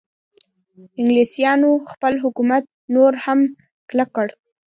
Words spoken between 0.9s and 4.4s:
انګلیسانو خپل حکومت نور هم کلک کړ.